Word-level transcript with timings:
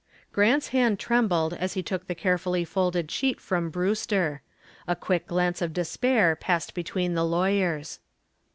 Grant's 0.33 0.69
hand 0.69 0.97
trembled 0.99 1.53
as 1.53 1.73
he 1.73 1.83
took 1.83 2.07
the 2.07 2.15
carefully 2.15 2.65
folded 2.65 3.11
sheet 3.11 3.39
from 3.39 3.69
Brewster. 3.69 4.41
A 4.87 4.95
quick 4.95 5.27
glance 5.27 5.61
of 5.61 5.73
despair 5.73 6.35
passed 6.35 6.73
between 6.73 7.13
the 7.13 7.21
two 7.21 7.25
lawyers. 7.25 7.99